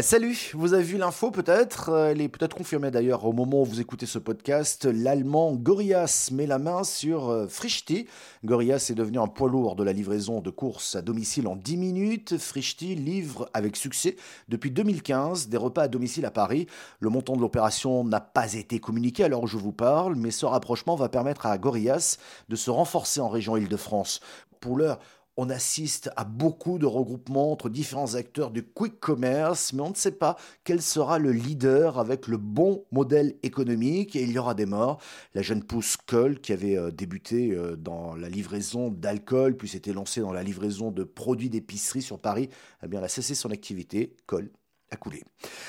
[0.00, 1.90] Eh, salut, vous avez vu l'info peut-être?
[1.90, 4.86] Euh, Elle est peut-être confirmée d'ailleurs au moment où vous écoutez ce podcast.
[4.86, 8.06] L'allemand Gorias met la main sur euh, Frischti.
[8.42, 11.76] Gorias est devenu un poids lourd de la livraison de courses à domicile en 10
[11.76, 12.38] minutes.
[12.38, 14.16] Frischti livre avec succès
[14.48, 16.66] depuis 2015 des repas à domicile à Paris.
[17.00, 20.96] Le montant de l'opération n'a pas été communiqué alors je vous parle, mais ce rapprochement
[20.96, 22.16] va permettre à Gorias
[22.48, 24.22] de se renforcer en région Île-de-France.
[24.60, 24.98] Pour l'heure,
[25.36, 29.94] on assiste à beaucoup de regroupements entre différents acteurs du quick commerce, mais on ne
[29.94, 34.54] sait pas quel sera le leader avec le bon modèle économique et il y aura
[34.54, 35.00] des morts.
[35.34, 39.92] La jeune pousse Cole, qui avait euh, débuté euh, dans la livraison d'alcool, puis s'était
[39.92, 42.48] lancée dans la livraison de produits d'épicerie sur Paris,
[42.82, 44.16] eh bien, a cessé son activité.
[44.26, 44.50] Cole
[44.90, 45.22] a coulé.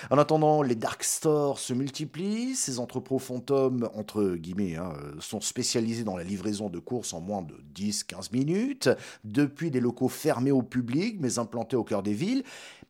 [0.09, 6.03] En attendant, les dark stores se multiplient, ces entrepôts fantômes, entre guillemets, hein, sont spécialisés
[6.03, 8.89] dans la livraison de courses en moins de 10-15 minutes,
[9.23, 12.43] depuis des locaux fermés au public, mais implantés au cœur des villes.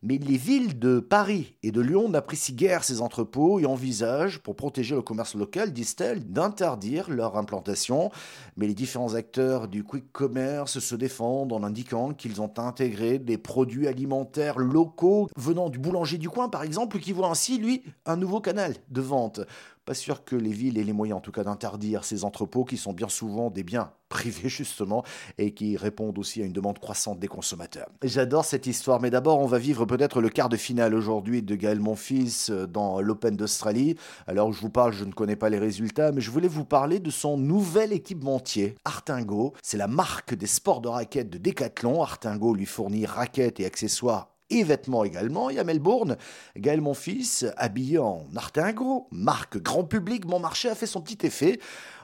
[0.04, 4.56] Mais les villes de Paris et de Lyon n'apprécient guère ces entrepôts et envisagent, pour
[4.56, 8.10] protéger le commerce local, disent-elles, d'interdire leur implantation.
[8.58, 13.38] Mais les différents acteurs du quick commerce se défendent en indiquant qu'ils ont intégré des
[13.38, 18.16] produits alimentaires locaux venant du boulanger du coin, par exemple, qui voit ainsi, lui, un
[18.16, 19.42] nouveau canal de vente.
[19.86, 22.78] Pas sûr que les villes aient les moyens, en tout cas, d'interdire ces entrepôts qui
[22.78, 25.04] sont bien souvent des biens privés, justement,
[25.40, 27.90] et qui répondent aussi à une demande croissante des consommateurs.
[28.04, 31.56] J'adore cette histoire, mais d'abord, on va vivre peut-être le quart de finale aujourd'hui de
[31.56, 33.96] Gaël Monfils euh, dans l'Open d'Australie.
[34.28, 37.00] Alors, je vous parle, je ne connais pas les résultats, mais je voulais vous parler
[37.00, 39.54] de son nouvel équipementier, Artingo.
[39.64, 42.04] C'est la marque des sports de raquettes de Decathlon.
[42.04, 45.50] Artingo lui fournit raquettes et accessoires et vêtements également.
[45.50, 46.18] Y a Melbourne,
[46.56, 51.26] Gaël mon fils, habillé en artingo, marque grand public, mon marché a fait son petit
[51.26, 51.60] effet.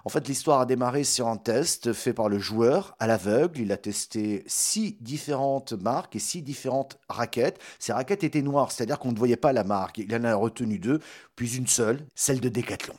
[0.08, 3.60] En fait, l'histoire a démarré sur un test fait par le joueur à l'aveugle.
[3.60, 7.60] Il a testé six différentes marques et six différentes raquettes.
[7.78, 9.98] Ces raquettes étaient noires, c'est-à-dire qu'on ne voyait pas la marque.
[9.98, 11.02] Il en a retenu deux,
[11.36, 12.94] puis une seule, celle de Decathlon.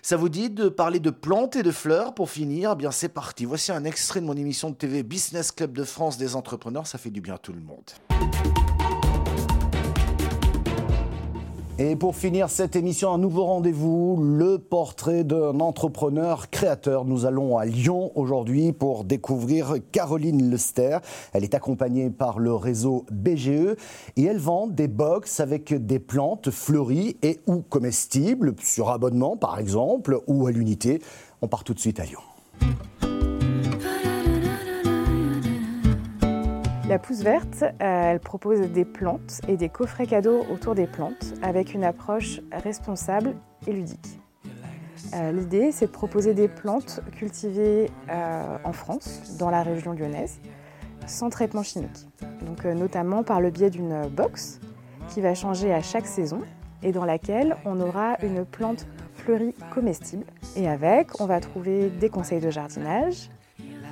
[0.00, 2.70] Ça vous dit de parler de plantes et de fleurs pour finir?
[2.72, 3.44] Eh Bien, c'est parti.
[3.44, 6.86] Voici un extrait de mon émission de TV Business Club de France des entrepreneurs.
[6.86, 7.90] Ça fait du bien à tout le monde.
[11.76, 17.04] Et pour finir cette émission, un nouveau rendez-vous, le portrait d'un entrepreneur créateur.
[17.04, 20.98] Nous allons à Lyon aujourd'hui pour découvrir Caroline Lester.
[21.32, 23.74] Elle est accompagnée par le réseau BGE
[24.16, 29.58] et elle vend des box avec des plantes fleuries et ou comestibles sur abonnement par
[29.58, 31.02] exemple ou à l'unité.
[31.42, 32.20] On part tout de suite à Lyon.
[36.86, 41.32] La Pousse Verte, euh, elle propose des plantes et des coffrets cadeaux autour des plantes
[41.40, 43.34] avec une approche responsable
[43.66, 44.20] et ludique.
[45.14, 50.40] Euh, l'idée, c'est de proposer des plantes cultivées euh, en France, dans la région lyonnaise,
[51.06, 52.06] sans traitement chimique.
[52.44, 54.60] Donc, notamment par le biais d'une box
[55.08, 56.42] qui va changer à chaque saison
[56.82, 60.26] et dans laquelle on aura une plante fleurie comestible.
[60.54, 63.30] Et avec, on va trouver des conseils de jardinage,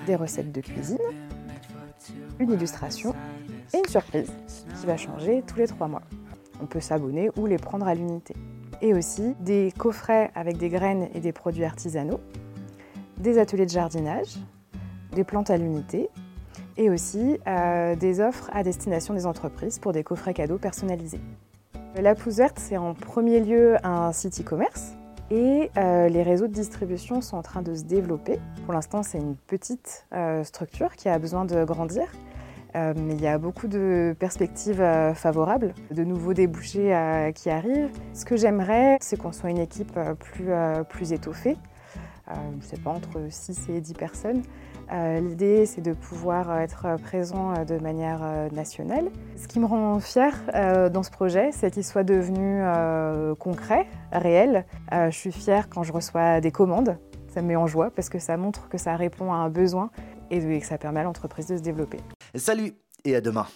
[0.07, 0.99] des recettes de cuisine,
[2.43, 3.15] une illustration
[3.73, 4.31] et une surprise
[4.79, 6.03] qui va changer tous les trois mois.
[6.61, 8.35] On peut s'abonner ou les prendre à l'unité.
[8.81, 12.21] Et aussi des coffrets avec des graines et des produits artisanaux,
[13.19, 14.37] des ateliers de jardinage,
[15.13, 16.09] des plantes à l'unité
[16.77, 21.21] et aussi euh, des offres à destination des entreprises pour des coffrets cadeaux personnalisés.
[21.95, 24.95] La Pousse Verte, c'est en premier lieu un site e-commerce
[25.31, 28.39] et euh, les réseaux de distribution sont en train de se développer.
[28.65, 32.05] Pour l'instant, c'est une petite euh, structure qui a besoin de grandir.
[32.75, 34.83] Euh, mais il y a beaucoup de perspectives
[35.15, 37.91] favorables, de nouveaux débouchés qui arrivent.
[38.15, 40.49] Ce que j'aimerais, c'est qu'on soit une équipe plus,
[40.89, 41.59] plus étoffée,
[42.29, 44.43] je ne sais pas, entre 6 et 10 personnes,
[45.21, 49.11] l'idée, c'est de pouvoir être présent euh, de manière euh, nationale.
[49.37, 50.39] Ce qui me rend fière
[50.91, 52.63] dans ce projet, c'est qu'il soit devenu
[53.39, 54.65] concret, réel.
[54.93, 56.97] Je suis fière quand je reçois des commandes.
[57.29, 59.91] Ça me met en joie parce que ça montre que ça répond à un besoin
[60.31, 61.99] et que ça permet à l'entreprise de se développer.
[62.35, 62.73] Salut
[63.05, 63.47] et à demain.